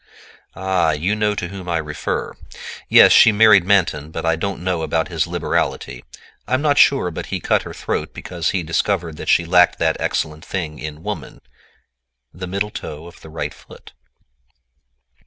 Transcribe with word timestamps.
"Ah, 0.55 0.89
you 0.93 1.13
know 1.15 1.35
to 1.35 1.49
whom 1.49 1.69
I 1.69 1.77
refer. 1.77 2.33
Yes, 2.89 3.11
she 3.11 3.31
married 3.31 3.63
Manton, 3.63 4.09
but 4.09 4.25
I 4.25 4.35
don't 4.35 4.63
know 4.63 4.81
about 4.81 5.09
his 5.09 5.27
liberality; 5.27 6.03
I'm 6.47 6.59
not 6.59 6.79
sure 6.79 7.11
but 7.11 7.27
he 7.27 7.39
cut 7.39 7.61
her 7.61 7.71
throat 7.75 8.11
because 8.11 8.49
he 8.49 8.63
discovered 8.63 9.17
that 9.17 9.29
she 9.29 9.45
lacked 9.45 9.77
that 9.77 9.97
excellent 9.99 10.43
thing 10.43 10.79
in 10.79 11.03
woman, 11.03 11.39
the 12.33 12.47
middle 12.47 12.71
toe 12.71 13.05
of 13.05 13.21
the 13.21 13.29
right 13.29 13.53
foot." 13.53 13.91